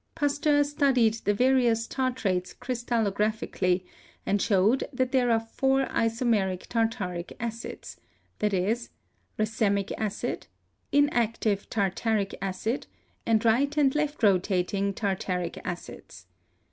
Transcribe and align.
Pasteur 0.15 0.63
studied 0.63 1.13
the 1.25 1.33
various 1.35 1.85
tartrates 1.85 2.53
crystal 2.53 3.03
lographically, 3.05 3.83
and 4.25 4.41
showed 4.41 4.83
that 4.91 5.11
there 5.11 5.29
are 5.29 5.39
four 5.39 5.85
isomeric 5.91 6.65
tar 6.65 6.87
taric 6.87 7.33
acids, 7.39 7.97
viz.: 8.39 8.89
racemic 9.37 9.91
acid, 9.99 10.47
inactive 10.91 11.69
tartaric 11.69 12.33
acid, 12.41 12.87
and 13.27 13.45
right 13.45 13.77
and 13.77 13.93
left 13.93 14.23
rotating 14.23 14.91
tartaric 14.91 15.61
acids. 15.63 16.25